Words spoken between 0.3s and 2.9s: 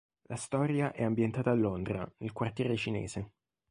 storia è ambientata a Londra, nel quartiere